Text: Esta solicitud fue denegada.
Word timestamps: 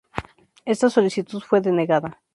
Esta 0.65 0.89
solicitud 0.89 1.41
fue 1.43 1.61
denegada. 1.61 2.19